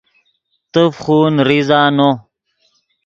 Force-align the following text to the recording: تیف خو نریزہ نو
تیف 0.71 0.95
خو 1.03 1.17
نریزہ 1.35 1.81
نو 1.97 2.09